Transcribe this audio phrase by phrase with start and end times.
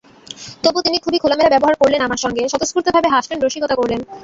[0.63, 3.99] তবু তিনি খুবই খোলামেলা ব্যবহার করলেন আমার সঙ্গে—স্বতঃস্ফূর্তভাবে হাসলেন, রসিকতা করলেন।